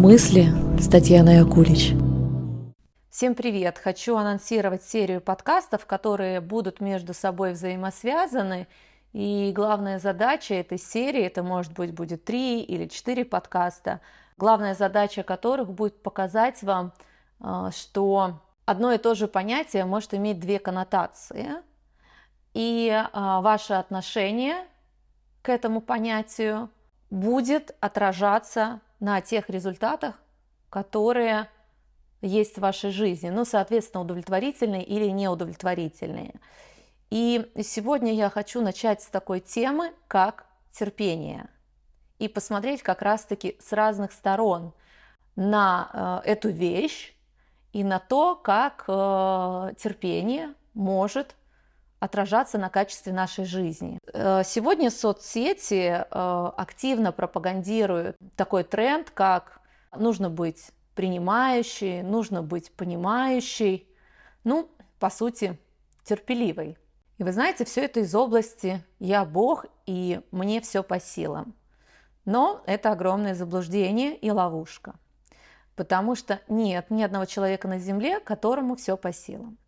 Мысли 0.00 0.46
с 0.80 0.88
Татьяной 0.88 1.42
Акулич. 1.42 1.92
Всем 3.10 3.34
привет! 3.34 3.76
Хочу 3.76 4.16
анонсировать 4.16 4.82
серию 4.82 5.20
подкастов, 5.20 5.84
которые 5.84 6.40
будут 6.40 6.80
между 6.80 7.12
собой 7.12 7.52
взаимосвязаны. 7.52 8.66
И 9.12 9.52
главная 9.54 9.98
задача 9.98 10.54
этой 10.54 10.78
серии, 10.78 11.20
это 11.20 11.42
может 11.42 11.74
быть 11.74 11.92
будет 11.92 12.24
три 12.24 12.62
или 12.62 12.86
четыре 12.86 13.26
подкаста, 13.26 14.00
главная 14.38 14.74
задача 14.74 15.22
которых 15.22 15.70
будет 15.70 16.02
показать 16.02 16.62
вам, 16.62 16.94
а, 17.38 17.70
что 17.70 18.40
одно 18.64 18.94
и 18.94 18.96
то 18.96 19.14
же 19.14 19.28
понятие 19.28 19.84
может 19.84 20.14
иметь 20.14 20.40
две 20.40 20.58
коннотации. 20.58 21.56
И 22.54 22.90
а, 23.12 23.42
ваше 23.42 23.74
отношение 23.74 24.64
к 25.42 25.50
этому 25.50 25.82
понятию 25.82 26.70
будет 27.10 27.76
отражаться 27.80 28.80
на 29.00 29.20
тех 29.20 29.50
результатах, 29.50 30.14
которые 30.68 31.48
есть 32.22 32.56
в 32.56 32.60
вашей 32.60 32.90
жизни, 32.90 33.30
ну, 33.30 33.44
соответственно, 33.44 34.02
удовлетворительные 34.02 34.84
или 34.84 35.06
неудовлетворительные. 35.06 36.34
И 37.08 37.50
сегодня 37.62 38.14
я 38.14 38.30
хочу 38.30 38.60
начать 38.60 39.02
с 39.02 39.06
такой 39.06 39.40
темы, 39.40 39.92
как 40.06 40.46
терпение, 40.70 41.48
и 42.18 42.28
посмотреть 42.28 42.82
как 42.82 43.02
раз-таки 43.02 43.56
с 43.60 43.72
разных 43.72 44.12
сторон 44.12 44.72
на 45.34 46.22
э, 46.24 46.30
эту 46.30 46.50
вещь 46.50 47.14
и 47.72 47.82
на 47.82 47.98
то, 47.98 48.36
как 48.36 48.84
э, 48.86 49.72
терпение 49.78 50.54
может 50.74 51.34
отражаться 52.00 52.58
на 52.58 52.70
качестве 52.70 53.12
нашей 53.12 53.44
жизни. 53.44 53.98
Э, 54.12 54.42
сегодня 54.44 54.90
соцсети 54.90 56.04
э, 56.10 56.52
активно 56.56 57.12
пропагандируют 57.12 58.16
такой 58.36 58.64
тренд, 58.64 59.10
как 59.10 59.60
нужно 59.96 60.30
быть 60.30 60.70
принимающей, 60.94 62.02
нужно 62.02 62.42
быть 62.42 62.72
понимающей, 62.72 63.86
ну, 64.44 64.68
по 64.98 65.10
сути, 65.10 65.58
терпеливой. 66.02 66.78
И 67.18 67.22
вы 67.24 67.32
знаете, 67.32 67.66
все 67.66 67.84
это 67.84 68.00
из 68.00 68.14
области 68.14 68.82
«я 68.98 69.26
Бог, 69.26 69.66
и 69.84 70.22
мне 70.30 70.62
все 70.62 70.82
по 70.82 70.98
силам». 70.98 71.54
Но 72.24 72.62
это 72.66 72.92
огромное 72.92 73.34
заблуждение 73.34 74.16
и 74.16 74.30
ловушка. 74.30 74.94
Потому 75.76 76.14
что 76.14 76.40
нет 76.48 76.90
ни 76.90 77.02
одного 77.02 77.26
человека 77.26 77.68
на 77.68 77.78
Земле, 77.78 78.20
которому 78.20 78.76
все 78.76 78.96
по 78.96 79.12
силам. 79.12 79.58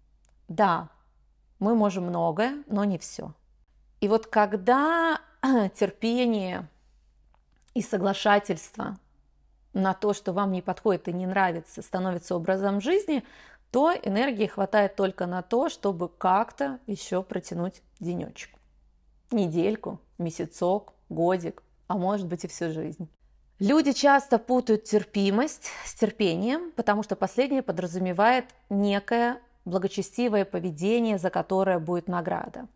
Да, 0.48 0.88
мы 1.62 1.76
можем 1.76 2.06
многое, 2.06 2.64
но 2.66 2.84
не 2.84 2.98
все. 2.98 3.32
И 4.00 4.08
вот 4.08 4.26
когда 4.26 5.20
терпение 5.76 6.68
и 7.72 7.82
соглашательство 7.82 8.98
на 9.72 9.94
то, 9.94 10.12
что 10.12 10.32
вам 10.32 10.50
не 10.50 10.60
подходит 10.60 11.06
и 11.06 11.12
не 11.12 11.24
нравится, 11.24 11.80
становится 11.80 12.34
образом 12.34 12.80
жизни, 12.80 13.22
то 13.70 13.92
энергии 13.92 14.46
хватает 14.46 14.96
только 14.96 15.26
на 15.26 15.40
то, 15.42 15.68
чтобы 15.68 16.08
как-то 16.08 16.80
еще 16.88 17.22
протянуть 17.22 17.80
денечек. 18.00 18.50
Недельку, 19.30 20.00
месяцок, 20.18 20.94
годик, 21.08 21.62
а 21.86 21.96
может 21.96 22.26
быть 22.26 22.44
и 22.44 22.48
всю 22.48 22.72
жизнь. 22.72 23.08
Люди 23.60 23.92
часто 23.92 24.40
путают 24.40 24.82
терпимость 24.82 25.70
с 25.86 25.94
терпением, 25.94 26.72
потому 26.72 27.04
что 27.04 27.14
последнее 27.14 27.62
подразумевает 27.62 28.46
некое 28.68 29.40
благочестивое 29.64 30.44
поведение, 30.44 31.18
за 31.18 31.30
которое 31.30 31.78
будет 31.78 32.08
награда. 32.08 32.68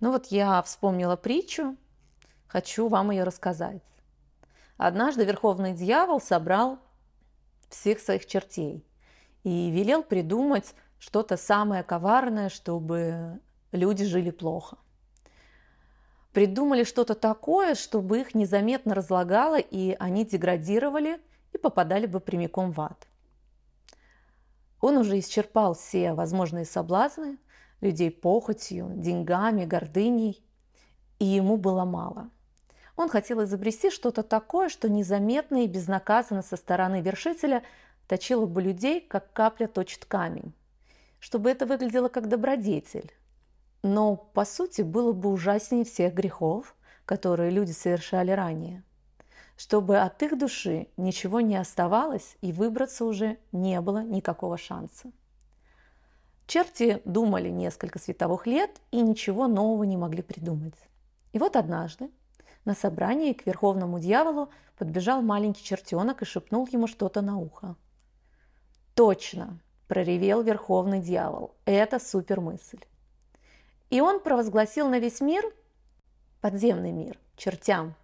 Ну 0.00 0.10
вот 0.10 0.26
я 0.26 0.62
вспомнила 0.62 1.16
притчу, 1.16 1.76
хочу 2.48 2.88
вам 2.88 3.10
ее 3.10 3.24
рассказать. 3.24 3.82
Однажды 4.76 5.24
верховный 5.24 5.74
дьявол 5.74 6.20
собрал 6.20 6.78
всех 7.68 8.00
своих 8.00 8.26
чертей 8.26 8.84
и 9.44 9.70
велел 9.70 10.02
придумать 10.02 10.74
что-то 10.98 11.36
самое 11.36 11.82
коварное, 11.82 12.48
чтобы 12.48 13.40
люди 13.70 14.04
жили 14.04 14.30
плохо. 14.30 14.78
Придумали 16.32 16.84
что-то 16.84 17.14
такое, 17.14 17.74
чтобы 17.74 18.20
их 18.20 18.34
незаметно 18.34 18.94
разлагало, 18.94 19.58
и 19.58 19.94
они 19.98 20.24
деградировали 20.24 21.20
и 21.52 21.58
попадали 21.58 22.06
бы 22.06 22.20
прямиком 22.20 22.72
в 22.72 22.80
ад. 22.80 23.06
Он 24.82 24.98
уже 24.98 25.20
исчерпал 25.20 25.74
все 25.74 26.12
возможные 26.12 26.64
соблазны 26.64 27.38
людей 27.80 28.10
похотью, 28.10 28.90
деньгами, 28.96 29.64
гордыней, 29.64 30.44
и 31.20 31.24
ему 31.24 31.56
было 31.56 31.84
мало. 31.84 32.30
Он 32.96 33.08
хотел 33.08 33.42
изобрести 33.44 33.90
что-то 33.90 34.24
такое, 34.24 34.68
что 34.68 34.90
незаметно 34.90 35.64
и 35.64 35.68
безнаказанно 35.68 36.42
со 36.42 36.56
стороны 36.56 37.00
вершителя 37.00 37.62
точило 38.08 38.44
бы 38.44 38.60
людей, 38.60 39.00
как 39.00 39.32
капля 39.32 39.68
точит 39.68 40.04
камень, 40.04 40.52
чтобы 41.20 41.50
это 41.50 41.64
выглядело 41.64 42.08
как 42.08 42.28
добродетель. 42.28 43.12
Но, 43.84 44.16
по 44.16 44.44
сути, 44.44 44.82
было 44.82 45.12
бы 45.12 45.30
ужаснее 45.30 45.84
всех 45.84 46.12
грехов, 46.12 46.74
которые 47.06 47.50
люди 47.50 47.70
совершали 47.70 48.32
ранее– 48.32 48.82
чтобы 49.62 49.98
от 49.98 50.20
их 50.24 50.36
души 50.36 50.88
ничего 50.96 51.40
не 51.40 51.54
оставалось 51.54 52.36
и 52.40 52.50
выбраться 52.50 53.04
уже 53.04 53.38
не 53.52 53.80
было 53.80 54.02
никакого 54.02 54.58
шанса. 54.58 55.12
Черти 56.48 57.00
думали 57.04 57.48
несколько 57.48 58.00
световых 58.00 58.48
лет 58.48 58.80
и 58.90 59.00
ничего 59.00 59.46
нового 59.46 59.84
не 59.84 59.96
могли 59.96 60.22
придумать. 60.22 60.74
И 61.32 61.38
вот 61.38 61.54
однажды 61.54 62.10
на 62.64 62.74
собрании 62.74 63.34
к 63.34 63.46
верховному 63.46 64.00
дьяволу 64.00 64.48
подбежал 64.76 65.22
маленький 65.22 65.62
чертенок 65.62 66.22
и 66.22 66.24
шепнул 66.24 66.66
ему 66.66 66.88
что-то 66.88 67.20
на 67.20 67.38
ухо. 67.38 67.76
«Точно!»– 68.96 69.60
проревел 69.86 70.42
верховный 70.42 71.00
дьявол. 71.00 71.54
«Это 71.66 72.00
супермысль!» 72.00 72.84
И 73.90 74.00
он 74.00 74.18
провозгласил 74.18 74.88
на 74.88 74.98
весь 74.98 75.20
мир, 75.20 75.44
подземный 76.40 76.90
мир, 76.90 77.16
чертям, 77.36 77.94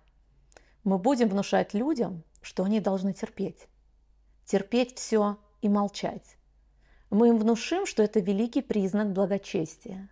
мы 0.84 0.98
будем 0.98 1.28
внушать 1.28 1.74
людям, 1.74 2.24
что 2.42 2.64
они 2.64 2.80
должны 2.80 3.12
терпеть. 3.12 3.68
Терпеть 4.44 4.96
все 4.96 5.38
и 5.60 5.68
молчать. 5.68 6.36
Мы 7.10 7.28
им 7.28 7.38
внушим, 7.38 7.86
что 7.86 8.02
это 8.02 8.20
великий 8.20 8.62
признак 8.62 9.12
благочестия. 9.12 10.08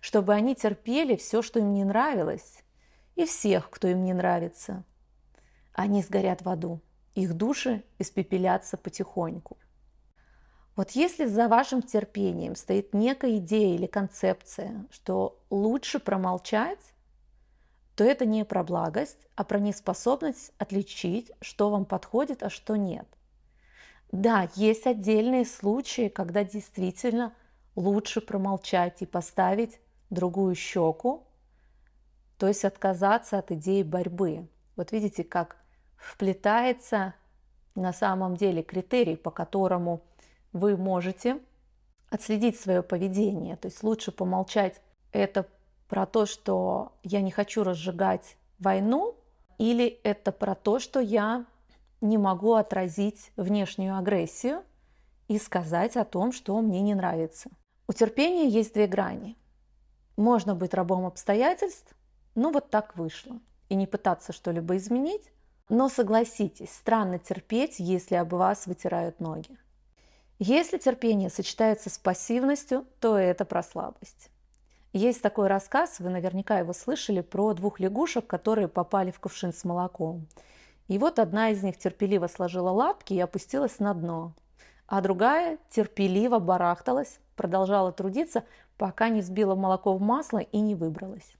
Чтобы 0.00 0.34
они 0.34 0.54
терпели 0.54 1.16
все, 1.16 1.42
что 1.42 1.58
им 1.58 1.74
не 1.74 1.84
нравилось, 1.84 2.62
и 3.16 3.24
всех, 3.24 3.70
кто 3.70 3.88
им 3.88 4.04
не 4.04 4.12
нравится. 4.14 4.84
Они 5.72 6.02
сгорят 6.02 6.42
в 6.42 6.48
аду. 6.48 6.80
Их 7.14 7.34
души 7.34 7.82
испепелятся 7.98 8.76
потихоньку. 8.76 9.58
Вот 10.76 10.92
если 10.92 11.26
за 11.26 11.48
вашим 11.48 11.82
терпением 11.82 12.54
стоит 12.54 12.94
некая 12.94 13.38
идея 13.38 13.74
или 13.74 13.86
концепция, 13.86 14.86
что 14.92 15.40
лучше 15.50 15.98
промолчать, 15.98 16.78
то 17.98 18.04
это 18.04 18.24
не 18.24 18.44
про 18.44 18.62
благость, 18.62 19.26
а 19.34 19.42
про 19.42 19.58
неспособность 19.58 20.52
отличить, 20.56 21.32
что 21.40 21.68
вам 21.68 21.84
подходит, 21.84 22.44
а 22.44 22.48
что 22.48 22.76
нет. 22.76 23.08
Да, 24.12 24.48
есть 24.54 24.86
отдельные 24.86 25.44
случаи, 25.44 26.06
когда 26.06 26.44
действительно 26.44 27.34
лучше 27.74 28.20
промолчать 28.20 29.02
и 29.02 29.06
поставить 29.06 29.80
другую 30.10 30.54
щеку, 30.54 31.26
то 32.36 32.46
есть 32.46 32.64
отказаться 32.64 33.36
от 33.36 33.50
идеи 33.50 33.82
борьбы. 33.82 34.46
Вот 34.76 34.92
видите, 34.92 35.24
как 35.24 35.56
вплетается 35.96 37.14
на 37.74 37.92
самом 37.92 38.36
деле 38.36 38.62
критерий, 38.62 39.16
по 39.16 39.32
которому 39.32 40.04
вы 40.52 40.76
можете 40.76 41.40
отследить 42.10 42.60
свое 42.60 42.84
поведение. 42.84 43.56
То 43.56 43.66
есть 43.66 43.82
лучше 43.82 44.12
помолчать 44.12 44.80
это 45.10 45.48
про 45.88 46.06
то, 46.06 46.26
что 46.26 46.92
я 47.02 47.20
не 47.20 47.30
хочу 47.30 47.64
разжигать 47.64 48.36
войну, 48.58 49.16
или 49.58 49.86
это 50.04 50.30
про 50.30 50.54
то, 50.54 50.78
что 50.78 51.00
я 51.00 51.44
не 52.00 52.18
могу 52.18 52.54
отразить 52.54 53.32
внешнюю 53.36 53.96
агрессию 53.98 54.62
и 55.26 55.38
сказать 55.38 55.96
о 55.96 56.04
том, 56.04 56.32
что 56.32 56.60
мне 56.60 56.80
не 56.80 56.94
нравится. 56.94 57.50
У 57.88 57.92
терпения 57.92 58.48
есть 58.48 58.74
две 58.74 58.86
грани. 58.86 59.36
Можно 60.16 60.54
быть 60.54 60.74
рабом 60.74 61.06
обстоятельств, 61.06 61.94
ну 62.34 62.52
вот 62.52 62.70
так 62.70 62.96
вышло, 62.96 63.40
и 63.68 63.74
не 63.74 63.86
пытаться 63.86 64.32
что-либо 64.32 64.76
изменить, 64.76 65.32
но 65.68 65.88
согласитесь, 65.88 66.70
странно 66.70 67.18
терпеть, 67.18 67.76
если 67.78 68.14
об 68.14 68.32
вас 68.32 68.66
вытирают 68.66 69.20
ноги. 69.20 69.58
Если 70.38 70.78
терпение 70.78 71.30
сочетается 71.30 71.90
с 71.90 71.98
пассивностью, 71.98 72.86
то 73.00 73.16
это 73.16 73.44
про 73.44 73.62
слабость. 73.62 74.30
Есть 74.92 75.20
такой 75.20 75.48
рассказ, 75.48 76.00
вы 76.00 76.08
наверняка 76.08 76.58
его 76.58 76.72
слышали, 76.72 77.20
про 77.20 77.52
двух 77.52 77.78
лягушек, 77.78 78.26
которые 78.26 78.68
попали 78.68 79.10
в 79.10 79.20
кувшин 79.20 79.52
с 79.52 79.64
молоком. 79.64 80.26
И 80.86 80.98
вот 80.98 81.18
одна 81.18 81.50
из 81.50 81.62
них 81.62 81.76
терпеливо 81.76 82.26
сложила 82.26 82.70
лапки 82.70 83.12
и 83.12 83.20
опустилась 83.20 83.78
на 83.78 83.92
дно, 83.92 84.32
а 84.86 85.02
другая 85.02 85.58
терпеливо 85.70 86.38
барахталась, 86.38 87.20
продолжала 87.36 87.92
трудиться, 87.92 88.44
пока 88.78 89.10
не 89.10 89.20
сбила 89.20 89.54
молоко 89.54 89.94
в 89.94 90.00
масло 90.00 90.38
и 90.38 90.58
не 90.60 90.74
выбралась. 90.74 91.34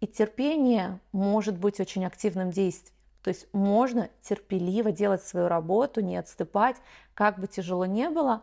И 0.00 0.06
терпение 0.06 1.00
может 1.12 1.58
быть 1.58 1.80
очень 1.80 2.06
активным 2.06 2.50
действием. 2.50 2.94
То 3.22 3.28
есть 3.28 3.46
можно 3.52 4.08
терпеливо 4.22 4.92
делать 4.92 5.22
свою 5.22 5.48
работу, 5.48 6.00
не 6.00 6.16
отступать, 6.16 6.76
как 7.12 7.38
бы 7.38 7.46
тяжело 7.46 7.84
не 7.84 8.08
было, 8.08 8.42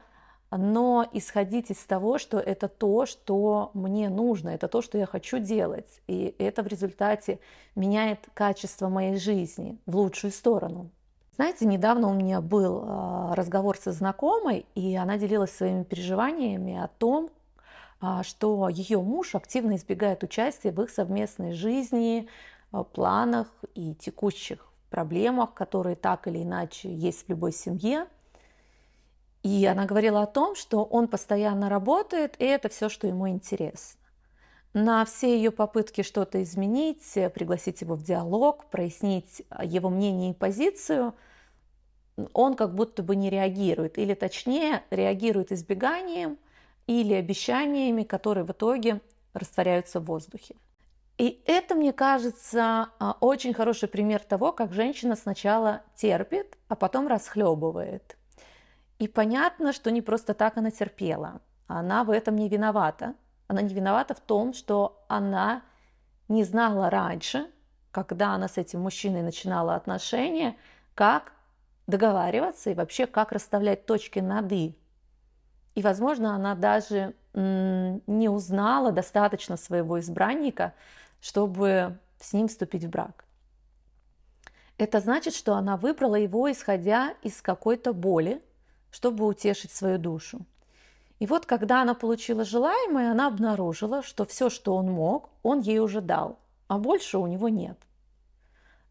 но 0.58 1.08
исходить 1.14 1.72
из 1.72 1.78
того, 1.78 2.18
что 2.18 2.40
это 2.40 2.68
то, 2.68 3.06
что 3.06 3.72
мне 3.74 4.10
нужно, 4.10 4.50
это 4.50 4.68
то, 4.68 4.82
что 4.82 4.98
я 4.98 5.06
хочу 5.06 5.40
делать. 5.40 6.02
И 6.08 6.36
это 6.40 6.64
в 6.64 6.68
результате 6.68 7.40
меняет 7.76 8.20
качество 8.34 8.90
моей 8.90 9.18
жизни 9.18 9.78
в 9.86 9.96
лучшую 9.96 10.32
сторону. 10.32 10.90
Знаете, 11.36 11.66
недавно 11.66 12.08
у 12.08 12.14
меня 12.14 12.40
был 12.40 12.84
а, 12.86 13.36
разговор 13.36 13.78
со 13.78 13.92
знакомой, 13.92 14.66
и 14.74 14.96
она 14.96 15.18
делилась 15.18 15.52
своими 15.52 15.84
переживаниями 15.84 16.78
о 16.78 16.88
том, 16.88 17.30
а, 18.00 18.24
что 18.24 18.70
ее 18.70 19.02
муж 19.02 19.36
активно 19.36 19.76
избегает 19.76 20.24
участия 20.24 20.72
в 20.72 20.82
их 20.82 20.90
совместной 20.90 21.52
жизни, 21.52 22.30
а, 22.72 22.84
планах 22.84 23.48
и 23.74 23.96
текущих 23.96 24.66
проблемах, 24.90 25.54
которые 25.54 25.98
так 25.98 26.28
или 26.28 26.44
иначе 26.44 26.94
есть 26.94 27.26
в 27.26 27.30
любой 27.30 27.52
семье. 27.52 28.08
И 29.46 29.64
она 29.68 29.86
говорила 29.86 30.24
о 30.24 30.26
том, 30.26 30.56
что 30.56 30.84
он 30.84 31.08
постоянно 31.08 31.70
работает, 31.70 32.36
и 32.40 32.46
это 32.46 32.68
все, 32.68 32.90
что 32.90 33.06
ему 33.06 33.30
интересно. 33.30 34.02
На 34.74 35.06
все 35.06 35.38
ее 35.38 35.52
попытки 35.52 36.02
что-то 36.02 36.42
изменить, 36.42 37.14
пригласить 37.14 37.82
его 37.82 37.94
в 37.94 38.02
диалог, 38.02 38.66
прояснить 38.72 39.44
его 39.62 39.92
мнение 39.92 40.32
и 40.32 40.34
позицию, 40.34 41.14
он 42.34 42.56
как 42.56 42.74
будто 42.74 43.04
бы 43.04 43.16
не 43.16 43.30
реагирует, 43.30 44.00
или 44.00 44.16
точнее 44.16 44.82
реагирует 44.90 45.52
избеганием 45.52 46.40
или 46.88 47.14
обещаниями, 47.14 48.02
которые 48.02 48.46
в 48.46 48.52
итоге 48.52 49.00
растворяются 49.34 50.00
в 50.00 50.06
воздухе. 50.06 50.56
И 51.20 51.44
это, 51.46 51.76
мне 51.76 51.94
кажется, 51.94 52.90
а, 52.98 53.16
очень 53.22 53.54
хороший 53.54 53.90
пример 53.90 54.22
того, 54.22 54.52
как 54.54 54.74
женщина 54.74 55.16
сначала 55.16 55.84
терпит, 55.96 56.58
а 56.68 56.76
потом 56.76 57.08
расхлебывает. 57.08 58.18
И 59.00 59.08
понятно, 59.08 59.74
что 59.74 59.92
не 59.92 60.02
просто 60.02 60.34
так 60.34 60.58
она 60.58 60.72
терпела. 60.72 61.42
Она 61.68 62.04
в 62.04 62.12
этом 62.12 62.36
не 62.36 62.48
виновата. 62.48 63.16
Она 63.48 63.62
не 63.62 63.74
виновата 63.74 64.14
в 64.14 64.20
том, 64.20 64.54
что 64.54 65.04
она 65.08 65.62
не 66.28 66.44
знала 66.44 66.90
раньше, 66.90 67.50
когда 67.92 68.34
она 68.34 68.48
с 68.48 68.58
этим 68.58 68.82
мужчиной 68.82 69.22
начинала 69.22 69.76
отношения, 69.76 70.56
как 70.96 71.34
договариваться 71.88 72.72
и 72.72 72.74
вообще 72.74 73.06
как 73.06 73.32
расставлять 73.32 73.86
точки 73.86 74.20
над 74.20 74.52
«и». 74.52 74.78
И, 75.76 75.82
возможно, 75.82 76.34
она 76.34 76.56
даже 76.56 77.14
не 77.34 78.30
узнала 78.30 78.92
достаточно 78.94 79.58
своего 79.58 80.00
избранника, 80.00 80.74
чтобы 81.20 82.00
с 82.20 82.32
ним 82.32 82.48
вступить 82.48 82.86
в 82.86 82.90
брак. 82.90 83.26
Это 84.78 85.00
значит, 85.00 85.36
что 85.36 85.56
она 85.56 85.76
выбрала 85.76 86.16
его, 86.16 86.50
исходя 86.50 87.14
из 87.24 87.42
какой-то 87.42 87.94
боли, 87.94 88.42
чтобы 88.96 89.26
утешить 89.26 89.72
свою 89.72 89.98
душу. 89.98 90.46
И 91.20 91.28
вот 91.28 91.46
когда 91.46 91.82
она 91.82 91.96
получила 91.96 92.46
желаемое, 92.46 93.12
она 93.12 93.28
обнаружила, 93.28 94.02
что 94.02 94.24
все, 94.24 94.50
что 94.50 94.74
он 94.74 94.90
мог, 94.90 95.30
он 95.44 95.60
ей 95.60 95.80
уже 95.80 96.00
дал, 96.00 96.40
а 96.70 96.78
больше 96.78 97.18
у 97.18 97.28
него 97.28 97.50
нет. 97.50 97.78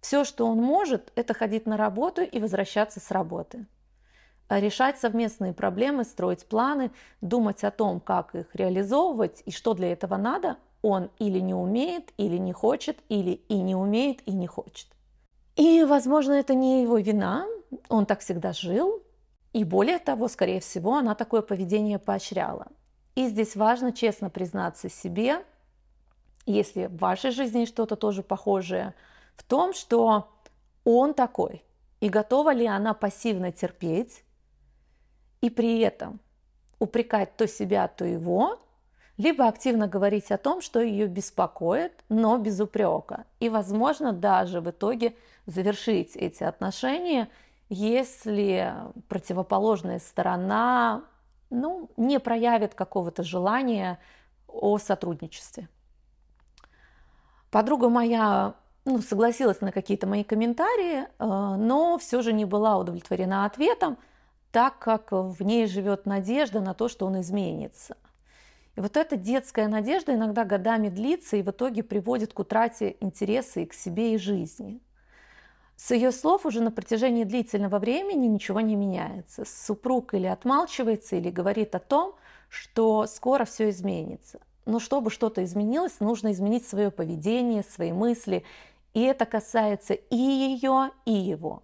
Все, 0.03 0.25
что 0.25 0.47
он 0.47 0.59
может, 0.59 1.11
это 1.15 1.33
ходить 1.33 1.65
на 1.65 1.79
работу 1.79 2.21
и 2.21 2.39
возвращаться 2.39 3.01
с 3.01 3.11
работы. 3.11 3.65
А 4.49 4.61
решать 4.61 4.99
совместные 4.99 5.55
проблемы, 5.55 6.05
строить 6.05 6.45
планы, 6.45 6.91
думать 7.23 7.65
о 7.65 7.71
том, 7.71 7.99
как 7.99 8.35
их 8.35 8.55
реализовывать 8.55 9.43
и 9.47 9.51
что 9.51 9.73
для 9.73 9.91
этого 9.91 10.19
надо, 10.19 10.59
он 10.83 11.09
или 11.19 11.39
не 11.39 11.55
умеет, 11.55 12.13
или 12.19 12.37
не 12.37 12.53
хочет, 12.53 12.99
или 13.09 13.41
и 13.49 13.55
не 13.55 13.75
умеет, 13.75 14.21
и 14.27 14.33
не 14.33 14.47
хочет. 14.47 14.89
И, 15.57 15.83
возможно, 15.85 16.33
это 16.33 16.53
не 16.53 16.83
его 16.83 16.99
вина, 16.99 17.47
он 17.89 18.05
так 18.05 18.21
всегда 18.21 18.53
жил, 18.53 19.03
и 19.55 19.63
более 19.63 20.01
того, 20.01 20.27
скорее 20.27 20.59
всего, 20.61 20.97
она 20.97 21.15
такое 21.15 21.41
поведение 21.41 22.01
поощряла. 22.01 22.67
И 23.15 23.29
здесь 23.29 23.55
важно 23.55 23.93
честно 23.93 24.29
признаться 24.29 24.91
себе, 24.91 25.45
если 26.45 26.87
в 26.87 26.97
вашей 26.97 27.31
жизни 27.31 27.65
что-то 27.65 27.95
тоже 27.95 28.25
похожее, 28.25 28.95
в 29.37 29.45
том, 29.45 29.73
что 29.73 30.29
он 30.83 31.15
такой, 31.15 31.63
и 32.01 32.09
готова 32.09 32.53
ли 32.53 32.67
она 32.67 32.95
пассивно 32.95 33.53
терпеть, 33.53 34.25
и 35.41 35.51
при 35.51 35.79
этом 35.79 36.19
упрекать 36.81 37.37
то 37.37 37.47
себя, 37.47 37.87
то 37.87 38.05
его, 38.05 38.59
либо 39.17 39.47
активно 39.47 39.87
говорить 39.87 40.33
о 40.33 40.37
том, 40.37 40.63
что 40.63 40.81
ее 40.81 41.07
беспокоит, 41.07 41.93
но 42.09 42.39
без 42.39 42.59
упрека. 42.59 43.25
И, 43.39 43.49
возможно, 43.49 44.13
даже 44.13 44.61
в 44.61 44.69
итоге 44.69 45.15
завершить 45.47 46.17
эти 46.17 46.43
отношения– 46.43 47.29
если 47.69 48.75
противоположная 49.09 49.99
сторона 49.99 51.05
ну, 51.51 51.91
не 51.97 52.21
проявит 52.21 52.75
какого-то 52.75 53.23
желания 53.23 53.99
о 54.49 54.79
сотрудничестве. 54.79 55.69
Подруга 57.51 57.89
моя 57.89 58.55
ну, 58.85 59.01
согласилась 59.01 59.61
на 59.61 59.73
какие-то 59.73 60.07
мои 60.07 60.25
комментарии, 60.25 61.05
э, 61.05 61.07
но 61.19 61.99
все 61.99 62.23
же 62.23 62.33
не 62.33 62.45
была 62.45 62.77
удовлетворена 62.79 63.45
ответом, 63.45 63.99
так 64.51 64.79
как 64.79 65.13
в 65.13 65.43
ней 65.43 65.67
живет 65.67 66.07
надежда 66.07 66.61
на 66.61 66.75
то, 66.75 66.89
что 66.89 67.07
он 67.07 67.21
изменится. 67.21 67.97
И 68.77 68.81
вот 68.81 68.97
эта 68.97 69.17
детская 69.17 69.69
надежда 69.69 70.15
иногда 70.15 70.45
годами 70.45 70.89
длится 70.89 71.37
и 71.37 71.43
в 71.43 71.51
итоге 71.51 71.83
приводит 71.83 72.33
к 72.33 72.39
утрате 72.41 72.97
интереса 73.01 73.61
и 73.61 73.67
к 73.67 73.73
себе, 73.73 74.15
и 74.15 74.19
жизни. 74.19 74.81
С 75.77 75.91
ее 75.91 76.13
слов 76.13 76.47
уже 76.47 76.61
на 76.61 76.71
протяжении 76.71 77.25
длительного 77.25 77.79
времени 77.79 78.27
ничего 78.27 78.61
не 78.61 78.77
меняется. 78.77 79.45
Супруг 79.45 80.15
или 80.15 80.27
отмалчивается, 80.27 81.17
или 81.17 81.31
говорит 81.31 81.75
о 81.75 81.81
том, 81.81 82.15
что 82.49 83.07
скоро 83.07 83.45
все 83.45 83.71
изменится. 83.71 84.41
Но 84.67 84.79
чтобы 84.79 85.11
что-то 85.11 85.43
изменилось, 85.45 86.01
нужно 86.01 86.33
изменить 86.33 86.67
свое 86.67 86.91
поведение, 86.91 87.65
свои 87.65 87.93
мысли. 87.93 88.45
И 88.95 89.03
это 89.03 89.27
касается 89.27 89.95
и 89.95 90.17
ее, 90.17 90.91
и 91.05 91.13
его. 91.13 91.63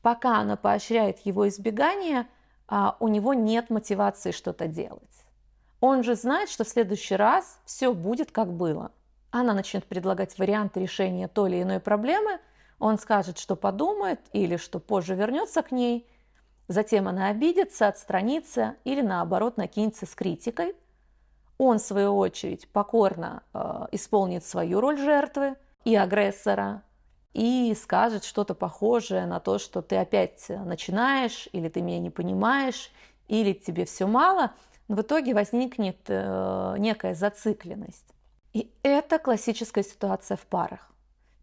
Пока 0.00 0.38
она 0.38 0.56
поощряет 0.56 1.18
его 1.20 1.46
избегание, 1.48 2.26
а, 2.66 2.96
у 2.98 3.08
него 3.08 3.34
нет 3.34 3.68
мотивации 3.70 4.30
что-то 4.30 4.66
делать. 4.66 5.02
Он 5.80 6.02
же 6.02 6.14
знает, 6.14 6.48
что 6.48 6.64
в 6.64 6.68
следующий 6.68 7.16
раз 7.16 7.60
все 7.66 7.92
будет 7.92 8.32
как 8.32 8.52
было. 8.52 8.90
Она 9.30 9.52
начнет 9.52 9.84
предлагать 9.84 10.38
варианты 10.38 10.80
решения 10.80 11.28
той 11.28 11.50
или 11.50 11.62
иной 11.62 11.78
проблемы– 11.78 12.40
он 12.82 12.98
скажет, 12.98 13.38
что 13.38 13.54
подумает 13.54 14.18
или 14.32 14.56
что 14.56 14.80
позже 14.80 15.14
вернется 15.14 15.62
к 15.62 15.70
ней. 15.70 16.04
Затем 16.66 17.06
она 17.06 17.28
обидится, 17.28 17.86
отстранится 17.86 18.74
или 18.82 19.02
наоборот 19.02 19.56
накинется 19.56 20.04
с 20.04 20.16
критикой. 20.16 20.74
Он, 21.58 21.78
в 21.78 21.82
свою 21.82 22.16
очередь, 22.16 22.68
покорно 22.68 23.44
э, 23.54 23.86
исполнит 23.92 24.44
свою 24.44 24.80
роль 24.80 24.98
жертвы 24.98 25.54
и 25.84 25.94
агрессора 25.94 26.82
и 27.34 27.72
скажет 27.80 28.24
что-то 28.24 28.56
похожее 28.56 29.26
на 29.26 29.38
то, 29.38 29.58
что 29.58 29.80
ты 29.80 29.94
опять 29.96 30.48
начинаешь, 30.48 31.48
или 31.52 31.68
ты 31.68 31.82
меня 31.82 32.00
не 32.00 32.10
понимаешь, 32.10 32.90
или 33.28 33.52
тебе 33.52 33.84
все 33.84 34.08
мало. 34.08 34.50
В 34.88 35.02
итоге 35.02 35.34
возникнет 35.34 36.00
э, 36.08 36.74
некая 36.78 37.14
зацикленность. 37.14 38.12
И 38.54 38.72
это 38.82 39.20
классическая 39.20 39.84
ситуация 39.84 40.36
в 40.36 40.46
парах 40.46 40.91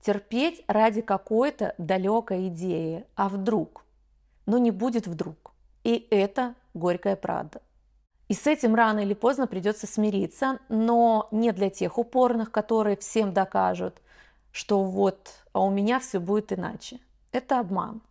терпеть 0.01 0.63
ради 0.67 1.01
какой-то 1.01 1.75
далекой 1.77 2.47
идеи, 2.47 3.05
а 3.15 3.29
вдруг? 3.29 3.85
Но 4.45 4.57
не 4.57 4.71
будет 4.71 5.07
вдруг. 5.07 5.53
И 5.83 6.07
это 6.09 6.55
горькая 6.73 7.15
правда. 7.15 7.61
И 8.27 8.33
с 8.33 8.45
этим 8.45 8.75
рано 8.75 8.99
или 8.99 9.13
поздно 9.13 9.47
придется 9.47 9.87
смириться, 9.87 10.59
но 10.69 11.27
не 11.31 11.51
для 11.51 11.69
тех 11.69 11.97
упорных, 11.97 12.51
которые 12.51 12.95
всем 12.97 13.33
докажут, 13.33 14.01
что 14.51 14.83
вот, 14.83 15.29
а 15.51 15.61
у 15.61 15.71
меня 15.71 15.99
все 15.99 16.19
будет 16.19 16.53
иначе. 16.53 16.99
Это 17.31 17.59
обман. 17.59 18.01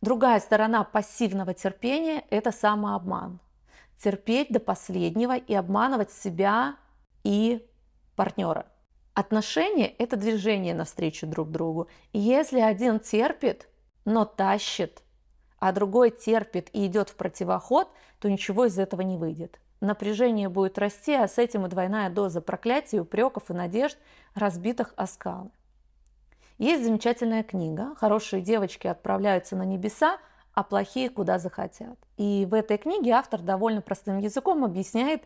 Другая 0.00 0.40
сторона 0.40 0.84
пассивного 0.84 1.54
терпения– 1.54 2.24
это 2.30 2.52
самообман. 2.52 3.38
Терпеть 3.98 4.48
до 4.50 4.60
последнего 4.60 5.36
и 5.36 5.54
обманывать 5.54 6.12
себя 6.12 6.76
и 7.24 7.66
партнера– 8.14 8.66
Отношения– 9.16 9.86
это 9.98 10.18
движение 10.18 10.74
навстречу 10.74 11.26
друг 11.26 11.50
другу. 11.50 11.88
И 12.12 12.18
если 12.18 12.60
один 12.60 13.00
терпит, 13.00 13.66
но 14.04 14.26
тащит, 14.26 15.02
а 15.58 15.72
другой 15.72 16.10
терпит 16.10 16.68
и 16.74 16.84
идет 16.84 17.08
в 17.08 17.14
противоход, 17.14 17.90
то 18.18 18.28
ничего 18.28 18.66
из 18.66 18.78
этого 18.78 19.00
не 19.00 19.16
выйдет. 19.16 19.58
Напряжение 19.80 20.50
будет 20.50 20.78
расти, 20.78 21.14
а 21.14 21.28
с 21.28 21.38
этим 21.38 21.64
и 21.64 21.70
двойная 21.70 22.10
доза 22.10 22.42
проклятий, 22.42 23.00
упреков 23.00 23.48
и 23.48 23.54
надежд, 23.54 23.96
разбитых 24.34 24.92
о 24.96 25.06
скалы. 25.06 25.48
Есть 26.58 26.84
замечательная 26.84 27.42
книга 27.42 27.94
«Хорошие 27.96 28.42
девочки 28.42 28.86
отправляются 28.86 29.56
на 29.56 29.62
небеса, 29.62 30.18
а 30.52 30.62
плохие 30.62 31.08
куда 31.08 31.38
захотят». 31.38 31.98
И 32.18 32.46
в 32.46 32.52
этой 32.52 32.76
книге 32.76 33.12
автор 33.12 33.40
довольно 33.40 33.80
простым 33.80 34.18
языком 34.18 34.62
объясняет, 34.62 35.22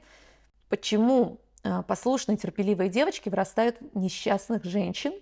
почему 0.68 1.40
послушные, 1.86 2.36
терпеливые 2.36 2.88
девочки 2.88 3.28
вырастают 3.28 3.76
в 3.80 3.98
несчастных 3.98 4.64
женщин, 4.64 5.12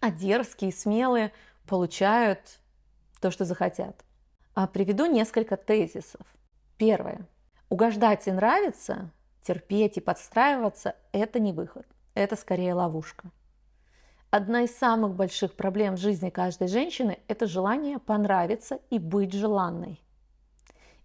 а 0.00 0.10
дерзкие, 0.10 0.72
смелые 0.72 1.32
получают 1.66 2.60
то, 3.20 3.30
что 3.30 3.44
захотят. 3.44 4.04
А 4.54 4.66
приведу 4.66 5.06
несколько 5.06 5.56
тезисов. 5.56 6.26
Первое. 6.76 7.26
Угождать 7.70 8.26
и 8.26 8.32
нравиться, 8.32 9.10
терпеть 9.42 9.96
и 9.96 10.00
подстраиваться– 10.00 10.96
это 11.12 11.40
не 11.40 11.52
выход. 11.52 11.86
Это 12.14 12.36
скорее 12.36 12.74
ловушка. 12.74 13.30
Одна 14.30 14.62
из 14.62 14.76
самых 14.76 15.14
больших 15.14 15.54
проблем 15.54 15.94
в 15.94 16.00
жизни 16.00 16.28
каждой 16.28 16.68
женщины– 16.68 17.20
это 17.28 17.46
желание 17.46 17.98
понравиться 17.98 18.80
и 18.90 18.98
быть 18.98 19.32
желанной. 19.32 20.01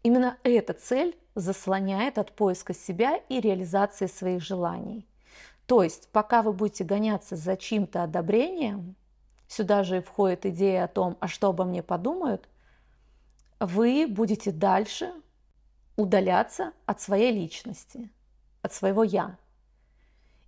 Именно 0.03 0.37
эта 0.43 0.73
цель 0.73 1.17
заслоняет 1.35 2.17
от 2.17 2.31
поиска 2.35 2.73
себя 2.73 3.17
и 3.29 3.39
реализации 3.39 4.07
своих 4.07 4.41
желаний. 4.41 5.07
То 5.65 5.83
есть, 5.83 6.09
пока 6.11 6.41
вы 6.41 6.53
будете 6.53 6.83
гоняться 6.83 7.35
за 7.35 7.57
чьим-то 7.57 8.03
одобрением, 8.03 8.95
сюда 9.47 9.83
же 9.83 10.01
входит 10.01 10.45
идея 10.45 10.85
о 10.85 10.87
том, 10.87 11.17
а 11.19 11.27
что 11.27 11.49
обо 11.49 11.65
мне 11.65 11.83
подумают, 11.83 12.47
вы 13.59 14.07
будете 14.07 14.51
дальше 14.51 15.11
удаляться 15.95 16.71
от 16.85 17.01
своей 17.01 17.31
личности, 17.31 18.09
от 18.61 18.73
своего 18.73 19.03
«я». 19.03 19.37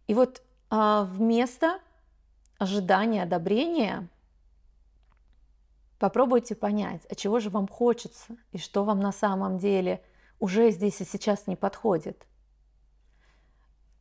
И 0.07 0.13
вот 0.13 0.41
а, 0.69 1.03
вместо 1.03 1.79
ожидания 2.57 3.23
одобрения 3.23 4.07
попробуйте 5.99 6.55
понять, 6.55 7.01
а 7.09 7.15
чего 7.15 7.39
же 7.39 7.49
вам 7.49 7.67
хочется 7.67 8.35
и 8.51 8.57
что 8.57 8.83
вам 8.83 8.99
на 8.99 9.11
самом 9.11 9.57
деле 9.59 10.01
уже 10.39 10.71
здесь 10.71 11.01
и 11.01 11.05
сейчас 11.05 11.45
не 11.45 11.55
подходит. 11.55 12.25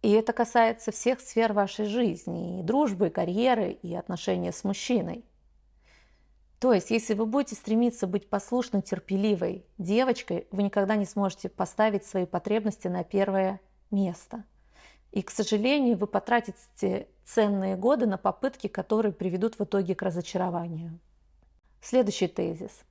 И 0.00 0.12
это 0.12 0.32
касается 0.32 0.92
всех 0.92 1.20
сфер 1.20 1.52
вашей 1.52 1.86
жизни, 1.86 2.60
и 2.60 2.62
дружбы, 2.62 3.08
и 3.08 3.10
карьеры, 3.10 3.72
и 3.72 3.94
отношения 3.96 4.52
с 4.52 4.62
мужчиной. 4.62 5.24
То 6.60 6.72
есть, 6.72 6.90
если 6.90 7.14
вы 7.14 7.26
будете 7.26 7.56
стремиться 7.56 8.06
быть 8.06 8.28
послушной, 8.28 8.82
терпеливой 8.82 9.64
девочкой, 9.76 10.46
вы 10.50 10.62
никогда 10.62 10.96
не 10.96 11.04
сможете 11.04 11.48
поставить 11.48 12.04
свои 12.04 12.26
потребности 12.26 12.88
на 12.88 13.04
первое 13.04 13.60
место. 13.90 14.44
И, 15.10 15.22
к 15.22 15.30
сожалению, 15.30 15.96
вы 15.96 16.06
потратите 16.06 17.08
ценные 17.24 17.76
годы 17.76 18.06
на 18.06 18.18
попытки, 18.18 18.66
которые 18.66 19.12
приведут 19.12 19.58
в 19.58 19.64
итоге 19.64 19.94
к 19.94 20.02
разочарованию. 20.02 20.98
Следующий 21.80 22.28
тезис. 22.28 22.84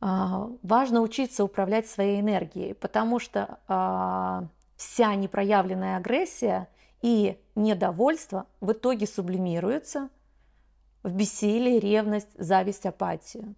А, 0.00 0.48
важно 0.62 1.02
учиться 1.02 1.44
управлять 1.44 1.88
своей 1.88 2.20
энергией, 2.20 2.74
потому 2.74 3.18
что 3.18 3.58
а, 3.68 4.46
вся 4.76 5.14
непроявленная 5.14 5.96
агрессия 5.96 6.68
и 7.02 7.38
недовольство 7.54 8.46
в 8.60 8.72
итоге 8.72 9.06
сублимируются 9.06 10.08
в 11.02 11.12
бессилие, 11.12 11.80
ревность, 11.80 12.30
зависть, 12.38 12.86
апатию. 12.86 13.54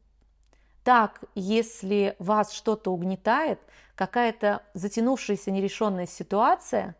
Так, 0.84 1.22
если 1.36 2.16
вас 2.18 2.52
что-то 2.52 2.92
угнетает, 2.92 3.60
какая-то 3.94 4.62
затянувшаяся 4.74 5.52
нерешенная 5.52 6.06
ситуация, 6.06 6.96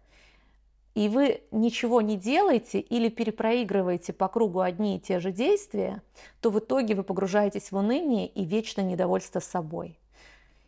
и 0.94 1.08
вы 1.08 1.42
ничего 1.50 2.00
не 2.00 2.16
делаете 2.16 2.80
или 2.80 3.08
перепроигрываете 3.08 4.12
по 4.12 4.28
кругу 4.28 4.60
одни 4.60 4.96
и 4.96 5.00
те 5.00 5.20
же 5.20 5.32
действия, 5.32 6.02
то 6.40 6.50
в 6.50 6.58
итоге 6.58 6.94
вы 6.94 7.02
погружаетесь 7.02 7.72
в 7.72 7.76
уныние 7.76 8.26
и 8.26 8.44
вечное 8.44 8.84
недовольство 8.84 9.40
собой. 9.40 9.98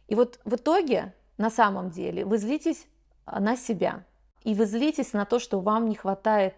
И 0.09 0.15
вот 0.15 0.41
в 0.45 0.55
итоге, 0.55 1.15
на 1.37 1.51
самом 1.51 1.91
деле, 1.91 2.25
вы 2.25 2.39
злитесь 2.39 2.87
на 3.27 3.57
себя. 3.57 4.05
И 4.43 4.55
вы 4.55 4.67
злитесь 4.67 5.13
на 5.13 5.25
то, 5.25 5.39
что 5.39 5.61
вам 5.61 5.89
не 5.89 5.95
хватает 5.95 6.55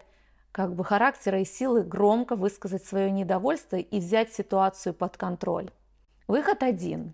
как 0.51 0.73
бы 0.73 0.83
характера 0.83 1.41
и 1.41 1.45
силы 1.45 1.83
громко 1.83 2.35
высказать 2.35 2.85
свое 2.85 3.11
недовольство 3.11 3.75
и 3.75 3.99
взять 3.99 4.33
ситуацию 4.33 4.93
под 4.93 5.17
контроль. 5.17 5.69
Выход 6.27 6.63
один. 6.63 7.13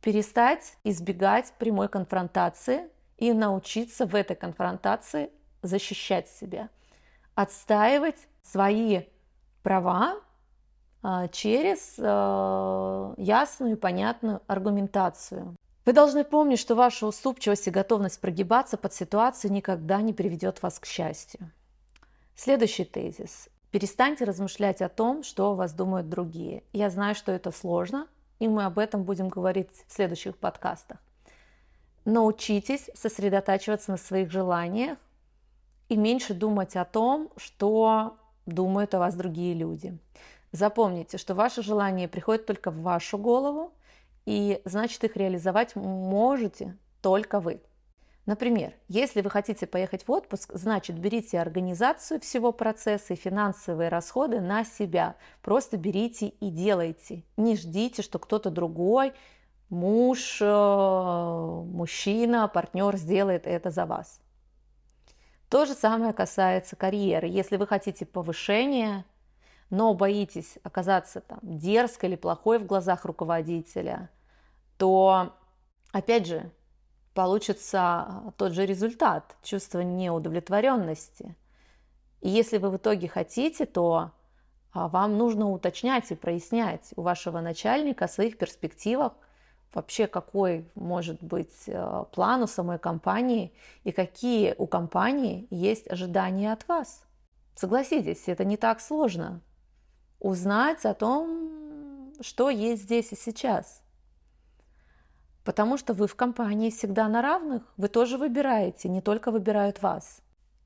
Перестать 0.00 0.76
избегать 0.84 1.52
прямой 1.58 1.88
конфронтации 1.88 2.88
и 3.18 3.32
научиться 3.32 4.04
в 4.04 4.14
этой 4.14 4.36
конфронтации 4.36 5.30
защищать 5.62 6.28
себя. 6.28 6.68
Отстаивать 7.34 8.28
свои 8.42 9.02
права 9.62 10.20
а, 11.02 11.28
через 11.28 11.96
а, 11.98 13.14
ясную 13.16 13.72
и 13.72 13.76
понятную 13.76 14.42
аргументацию. 14.46 15.56
Вы 15.84 15.92
должны 15.92 16.24
помнить, 16.24 16.60
что 16.60 16.74
ваша 16.74 17.06
уступчивость 17.06 17.66
и 17.66 17.72
готовность 17.72 18.20
прогибаться 18.20 18.76
под 18.76 18.92
ситуацию 18.94 19.52
никогда 19.52 20.00
не 20.00 20.12
приведет 20.12 20.62
вас 20.62 20.78
к 20.78 20.86
счастью. 20.86 21.50
Следующий 22.36 22.84
тезис. 22.84 23.48
Перестаньте 23.72 24.24
размышлять 24.24 24.80
о 24.82 24.88
том, 24.88 25.22
что 25.22 25.50
о 25.50 25.54
вас 25.54 25.72
думают 25.72 26.08
другие. 26.08 26.62
Я 26.72 26.90
знаю, 26.90 27.14
что 27.14 27.32
это 27.32 27.50
сложно, 27.50 28.06
и 28.38 28.46
мы 28.46 28.64
об 28.64 28.78
этом 28.78 29.02
будем 29.02 29.28
говорить 29.28 29.70
в 29.88 29.92
следующих 29.92 30.36
подкастах. 30.36 30.98
Научитесь 32.04 32.90
сосредотачиваться 32.94 33.92
на 33.92 33.96
своих 33.96 34.30
желаниях 34.30 34.98
и 35.92 35.96
меньше 35.96 36.32
думать 36.32 36.76
о 36.76 36.84
том, 36.84 37.30
что 37.36 38.16
думают 38.46 38.94
о 38.94 38.98
вас 38.98 39.14
другие 39.14 39.54
люди. 39.54 39.98
Запомните, 40.50 41.18
что 41.18 41.34
ваши 41.34 41.62
желания 41.62 42.08
приходят 42.08 42.46
только 42.46 42.70
в 42.70 42.80
вашу 42.80 43.18
голову, 43.18 43.72
и 44.24 44.62
значит 44.64 45.04
их 45.04 45.16
реализовать 45.16 45.76
можете 45.76 46.76
только 47.02 47.40
вы. 47.40 47.60
Например, 48.24 48.72
если 48.88 49.20
вы 49.20 49.30
хотите 49.30 49.66
поехать 49.66 50.06
в 50.06 50.12
отпуск, 50.12 50.52
значит 50.54 50.96
берите 50.96 51.40
организацию 51.40 52.20
всего 52.20 52.52
процесса 52.52 53.14
и 53.14 53.16
финансовые 53.16 53.88
расходы 53.88 54.40
на 54.40 54.64
себя. 54.64 55.16
Просто 55.42 55.76
берите 55.76 56.28
и 56.28 56.50
делайте. 56.50 57.24
Не 57.36 57.56
ждите, 57.56 58.00
что 58.00 58.18
кто-то 58.18 58.50
другой, 58.50 59.12
муж, 59.70 60.38
э, 60.40 60.46
мужчина, 60.46 62.46
партнер 62.46 62.96
сделает 62.96 63.46
это 63.46 63.70
за 63.70 63.86
вас. 63.86 64.20
То 65.52 65.66
же 65.66 65.74
самое 65.74 66.14
касается 66.14 66.76
карьеры. 66.76 67.28
Если 67.28 67.58
вы 67.58 67.66
хотите 67.66 68.06
повышения, 68.06 69.04
но 69.68 69.92
боитесь 69.92 70.58
оказаться 70.62 71.20
там 71.20 71.40
дерзкой 71.42 72.08
или 72.08 72.16
плохой 72.16 72.58
в 72.58 72.64
глазах 72.64 73.04
руководителя, 73.04 74.08
то, 74.78 75.34
опять 75.92 76.26
же, 76.26 76.50
получится 77.12 78.32
тот 78.38 78.52
же 78.52 78.64
результат, 78.64 79.36
чувство 79.42 79.80
неудовлетворенности. 79.80 81.36
И 82.22 82.30
если 82.30 82.56
вы 82.56 82.70
в 82.70 82.78
итоге 82.78 83.06
хотите, 83.06 83.66
то 83.66 84.12
а, 84.72 84.88
вам 84.88 85.18
нужно 85.18 85.50
уточнять 85.50 86.10
и 86.12 86.14
прояснять 86.14 86.94
у 86.96 87.02
вашего 87.02 87.40
начальника 87.40 88.06
о 88.06 88.08
своих 88.08 88.38
перспективах, 88.38 89.12
вообще 89.74 90.06
какой 90.06 90.68
может 90.74 91.22
быть 91.22 91.64
э, 91.66 92.04
план 92.12 92.42
у 92.42 92.46
самой 92.46 92.78
компании 92.78 93.52
и 93.84 93.92
какие 93.92 94.54
у 94.58 94.66
компании 94.66 95.46
есть 95.50 95.90
ожидания 95.90 96.52
от 96.52 96.66
вас. 96.68 97.04
Согласитесь, 97.54 98.28
это 98.28 98.44
не 98.44 98.56
так 98.56 98.80
сложно 98.80 99.40
узнать 100.22 100.84
о 100.84 100.94
том, 100.94 102.12
что 102.20 102.48
есть 102.48 102.82
здесь 102.82 103.12
и 103.12 103.16
сейчас. 103.16 103.82
Потому 105.44 105.76
что 105.76 105.92
вы 105.92 106.06
в 106.06 106.14
компании 106.14 106.70
всегда 106.70 107.08
на 107.08 107.20
равных, 107.20 107.62
вы 107.76 107.88
тоже 107.88 108.16
выбираете, 108.16 108.88
не 108.88 109.00
только 109.00 109.32
выбирают 109.32 109.82
вас. 109.82 110.22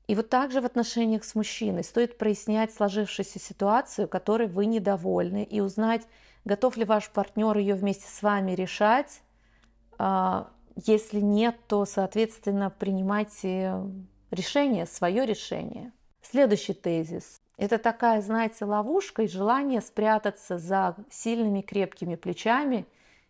И 0.07 0.15
вот 0.15 0.29
также 0.29 0.61
в 0.61 0.65
отношениях 0.65 1.25
с 1.25 1.35
мужчиной 1.35 1.83
стоит 1.83 2.17
прояснять 2.17 2.73
сложившуюся 2.73 3.39
ситуацию, 3.39 4.07
которой 4.07 4.47
вы 4.47 4.65
недовольны, 4.65 5.43
и 5.43 5.59
узнать, 5.59 6.07
готов 6.45 6.77
ли 6.77 6.85
ваш 6.85 7.09
партнер 7.09 7.57
ее 7.57 7.75
вместе 7.75 8.07
с 8.07 8.21
вами 8.21 8.51
решать. 8.51 9.21
А, 9.97 10.49
если 10.75 11.19
нет, 11.19 11.57
то, 11.67 11.83
соответственно, 11.85 12.69
принимайте 12.69 13.81
решение, 14.31 14.85
свое 14.85 15.25
решение. 15.25 15.91
Следующий 16.21 16.73
тезис. 16.73 17.41
Это 17.57 17.77
такая, 17.77 18.21
знаете, 18.21 18.63
ловушка 18.63 19.23
и 19.23 19.27
желание 19.27 19.81
спрятаться 19.81 20.57
за 20.57 20.95
сильными 21.09 21.61
крепкими 21.61 22.15
плечами 22.15 22.85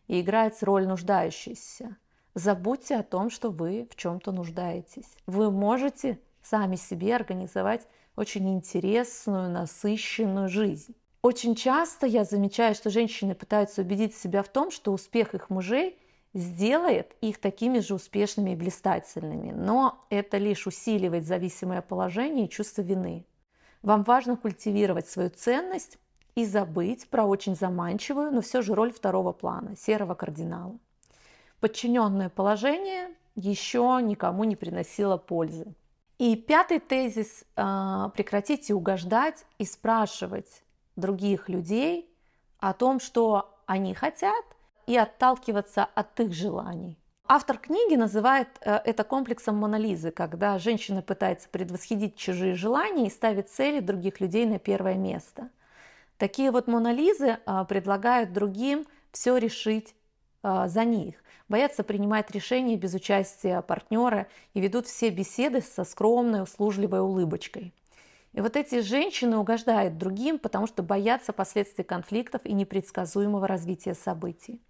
и 0.08 0.22
играть 0.22 0.62
роль 0.62 0.88
нуждающейся. 0.88 1.98
Забудьте 2.36 2.98
о 2.98 3.04
том, 3.04 3.32
что 3.32 3.50
вы 3.50 3.88
в 3.90 3.96
чем-то 3.96 4.32
нуждаетесь. 4.32 5.10
Вы 5.26 5.50
можете 5.50 6.20
сами 6.50 6.76
себе 6.76 7.16
организовать 7.16 7.88
очень 8.16 8.50
интересную, 8.50 9.50
насыщенную 9.50 10.50
жизнь. 10.50 10.96
Очень 11.22 11.56
часто 11.56 12.08
я 12.08 12.24
замечаю, 12.24 12.74
что 12.74 12.90
женщины 12.90 13.36
пытаются 13.36 13.82
убедить 13.82 14.16
себя 14.16 14.44
в 14.44 14.48
том, 14.48 14.72
что 14.72 14.94
успех 14.94 15.36
их 15.36 15.50
мужей 15.50 15.98
сделает 16.34 17.16
их 17.22 17.40
такими 17.40 17.80
же 17.80 17.96
успешными 17.96 18.52
и 18.52 18.56
блистательными. 18.56 19.52
Но 19.52 20.06
это 20.10 20.38
лишь 20.38 20.68
усиливает 20.68 21.26
зависимое 21.26 21.82
положение 21.82 22.46
и 22.46 22.50
чувство 22.50 22.82
вины. 22.82 23.26
Вам 23.82 24.04
важно 24.04 24.38
культивировать 24.38 25.08
свою 25.08 25.30
ценность 25.30 25.98
и 26.36 26.46
забыть 26.46 27.10
про 27.10 27.26
очень 27.26 27.56
заманчивую, 27.56 28.32
но 28.32 28.42
все 28.42 28.62
же 28.62 28.76
роль 28.76 28.92
второго 28.92 29.32
плана, 29.32 29.76
серого 29.76 30.14
кардинала. 30.14 30.78
Подчиненное 31.60 32.30
положение 32.30 33.10
еще 33.36 34.00
никому 34.04 34.44
не 34.44 34.56
приносило 34.56 35.18
пользы. 35.18 35.74
И 36.18 36.36
пятый 36.36 36.80
тезис– 36.80 37.46
прекратите 37.56 38.74
угождать 38.74 39.46
и 39.60 39.66
спрашивать 39.66 40.64
других 40.96 41.48
людей 41.48 42.10
о 42.60 42.74
том, 42.74 43.00
что 43.00 43.54
они 43.68 43.94
хотят, 43.94 44.44
и 44.88 44.98
отталкиваться 44.98 45.84
от 45.84 46.20
их 46.20 46.34
желаний. 46.34 46.98
Автор 47.28 47.58
книги 47.58 47.96
называет 47.96 48.48
э, 48.62 48.80
это 48.86 49.04
комплексом 49.04 49.58
монолизы, 49.58 50.12
когда 50.12 50.58
женщина 50.60 51.02
пытается 51.02 51.50
предвосхитить 51.50 52.16
чужие 52.16 52.56
желания 52.56 53.08
и 53.08 53.12
ставит 53.12 53.50
цели 53.50 53.82
других 53.82 54.22
людей 54.22 54.46
на 54.46 54.60
первое 54.60 54.96
место. 54.96 55.50
Такие 56.18 56.52
вот 56.52 56.68
монолизы 56.68 57.38
а, 57.46 57.66
предлагают 57.66 58.32
другим 58.32 58.88
все 59.12 59.36
решить 59.38 59.94
а, 59.94 59.97
за 60.68 60.84
них, 60.84 61.16
боятся 61.50 61.84
принимать 61.84 62.32
решения 62.32 62.76
без 62.76 62.94
участия 62.94 63.62
партнера 63.62 64.28
и 64.54 64.60
ведут 64.60 64.88
все 64.88 65.10
беседы 65.10 65.62
со 65.62 65.84
скромной, 65.84 66.44
услужливой 66.44 67.02
улыбочкой. 67.02 67.74
И 68.34 68.42
вот 68.42 68.56
эти 68.56 68.82
женщины 68.82 69.38
угождают 69.38 69.98
другим, 69.98 70.38
потому 70.38 70.68
что 70.68 70.84
боятся 70.84 71.34
последствий 71.34 71.84
конфликтов 71.84 72.42
и 72.44 72.54
непредсказуемого 72.54 73.48
развития 73.48 73.96
событий. 73.96 74.62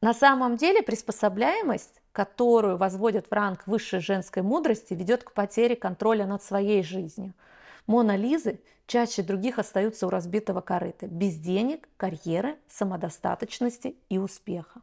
На 0.00 0.14
самом 0.14 0.56
деле 0.56 0.82
приспособляемость, 0.82 2.02
которую 2.12 2.76
возводят 2.76 3.26
в 3.26 3.32
ранг 3.32 3.66
высшей 3.66 4.00
женской 4.00 4.42
мудрости, 4.42 4.94
ведет 4.94 5.24
к 5.24 5.32
потере 5.32 5.76
контроля 5.76 6.26
над 6.26 6.42
своей 6.42 6.82
жизнью. 6.82 7.34
Мона 7.86 8.16
Лизы 8.16 8.60
чаще 8.86 9.22
других 9.22 9.58
остаются 9.58 10.06
у 10.06 10.10
разбитого 10.10 10.60
корыта, 10.60 11.06
без 11.06 11.36
денег, 11.36 11.88
карьеры, 11.96 12.56
самодостаточности 12.68 13.96
и 14.08 14.18
успеха. 14.18 14.82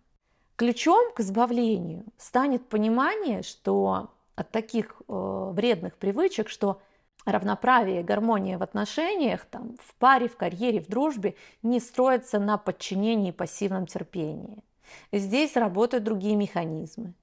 Ключом 0.55 1.11
к 1.13 1.19
избавлению 1.19 2.05
станет 2.17 2.67
понимание, 2.69 3.43
что 3.43 4.11
от 4.35 4.51
таких 4.51 5.01
э, 5.07 5.49
вредных 5.53 5.97
привычек, 5.97 6.49
что 6.49 6.81
равноправие 7.25 8.01
и 8.01 8.03
гармония 8.03 8.57
в 8.57 8.63
отношениях, 8.63 9.45
там, 9.45 9.75
в 9.83 9.95
паре, 9.95 10.29
в 10.29 10.37
карьере, 10.37 10.79
в 10.79 10.87
дружбе 10.87 11.35
не 11.61 11.79
строятся 11.79 12.39
на 12.39 12.57
подчинении 12.57 13.29
и 13.29 13.33
пассивном 13.33 13.85
терпении. 13.85 14.63
Здесь 15.11 15.57
работают 15.57 16.03
другие 16.03 16.35
механизмы. 16.35 17.13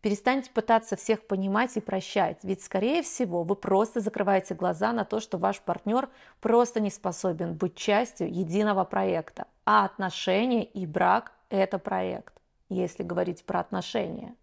Перестаньте 0.00 0.50
пытаться 0.50 0.96
всех 0.96 1.26
понимать 1.26 1.76
и 1.76 1.80
прощать, 1.80 2.38
ведь, 2.42 2.62
скорее 2.62 3.02
всего, 3.02 3.42
вы 3.42 3.54
просто 3.54 4.00
закрываете 4.00 4.54
глаза 4.54 4.92
на 4.92 5.04
то, 5.04 5.20
что 5.20 5.36
ваш 5.36 5.60
партнер 5.60 6.08
просто 6.40 6.80
не 6.80 6.90
способен 6.90 7.54
быть 7.54 7.74
частью 7.74 8.32
единого 8.32 8.84
проекта, 8.84 9.46
а 9.66 9.84
отношения 9.84 10.64
и 10.64 10.86
брак– 10.86 11.32
это 11.50 11.78
проект, 11.78 12.39
если 12.74 13.02
говорить 13.02 13.44
про 13.44 13.60
отношения. 13.60 14.34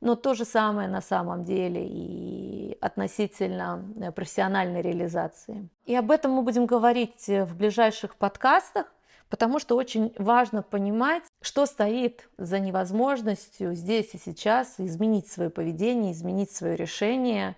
Но 0.00 0.16
то 0.16 0.34
же 0.34 0.44
самое 0.44 0.88
на 0.88 1.00
самом 1.00 1.44
деле 1.44 1.86
и 1.86 2.76
относительно 2.80 3.84
э, 4.00 4.10
профессиональной 4.10 4.82
реализации. 4.82 5.68
И 5.86 5.94
об 5.94 6.10
этом 6.10 6.32
мы 6.32 6.42
будем 6.42 6.66
говорить 6.66 7.28
э, 7.28 7.44
в 7.44 7.56
ближайших 7.56 8.16
подкастах 8.16 8.86
потому 9.32 9.58
что 9.58 9.76
очень 9.76 10.12
важно 10.18 10.62
понимать, 10.62 11.22
что 11.40 11.64
стоит 11.64 12.28
за 12.36 12.58
невозможностью 12.58 13.74
здесь 13.74 14.12
и 14.12 14.18
сейчас 14.18 14.74
изменить 14.76 15.26
свое 15.26 15.48
поведение, 15.48 16.12
изменить 16.12 16.50
свое 16.50 16.76
решение. 16.76 17.56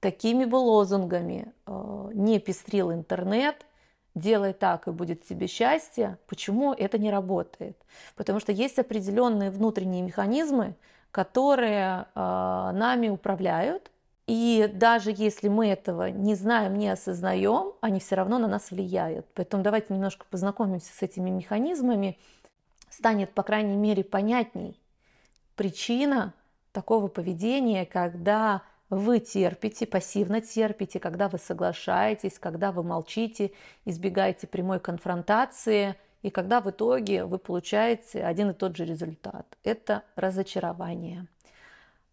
Такими 0.00 0.44
бы 0.44 0.56
лозунгами 0.56 1.52
э, 1.66 2.10
не 2.14 2.40
пестрил 2.40 2.92
интернет, 2.92 3.64
делай 4.14 4.52
так 4.52 4.88
и 4.88 4.90
будет 4.90 5.24
тебе 5.26 5.46
счастье. 5.46 6.18
Почему 6.26 6.72
это 6.72 6.98
не 6.98 7.10
работает? 7.10 7.76
Потому 8.16 8.40
что 8.40 8.52
есть 8.52 8.78
определенные 8.78 9.50
внутренние 9.50 10.02
механизмы, 10.02 10.74
которые 11.10 12.06
э, 12.14 12.20
нами 12.74 13.08
управляют, 13.08 13.90
и 14.26 14.70
даже 14.74 15.10
если 15.16 15.48
мы 15.48 15.68
этого 15.68 16.10
не 16.10 16.34
знаем, 16.34 16.76
не 16.76 16.90
осознаем, 16.90 17.72
они 17.80 17.98
все 17.98 18.14
равно 18.14 18.38
на 18.38 18.46
нас 18.46 18.70
влияют. 18.70 19.26
Поэтому 19.34 19.62
давайте 19.62 19.94
немножко 19.94 20.26
познакомимся 20.28 20.92
с 20.92 21.00
этими 21.00 21.30
механизмами. 21.30 22.18
Станет, 22.90 23.32
по 23.32 23.42
крайней 23.42 23.76
мере, 23.76 24.04
понятней 24.04 24.78
причина 25.56 26.34
такого 26.72 27.08
поведения, 27.08 27.86
когда 27.86 28.62
вы 28.90 29.20
терпите, 29.20 29.86
пассивно 29.86 30.40
терпите, 30.40 30.98
когда 30.98 31.28
вы 31.28 31.38
соглашаетесь, 31.38 32.38
когда 32.38 32.72
вы 32.72 32.82
молчите, 32.82 33.52
избегаете 33.84 34.46
прямой 34.46 34.80
конфронтации, 34.80 35.94
и 36.22 36.30
когда 36.30 36.60
в 36.60 36.70
итоге 36.70 37.24
вы 37.24 37.38
получаете 37.38 38.24
один 38.24 38.50
и 38.50 38.54
тот 38.54 38.76
же 38.76 38.84
результат. 38.84 39.46
Это 39.62 40.02
разочарование. 40.16 41.26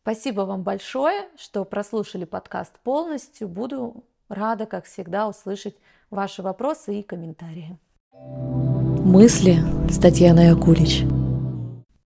Спасибо 0.01 0.41
вам 0.41 0.61
большое, 0.61 1.27
что 1.37 1.65
прослушали 1.65 2.25
подкаст 2.25 2.77
полностью. 2.83 3.47
Буду 3.47 4.03
рада, 4.29 4.67
как 4.67 4.85
всегда, 4.85 5.27
услышать 5.27 5.75
ваши 6.11 6.43
вопросы 6.43 6.99
и 6.99 7.03
комментарии. 7.03 7.77
Мысли 9.03 9.57
с 9.89 9.97
Татьяной 9.97 10.51
Акулич. 10.51 11.03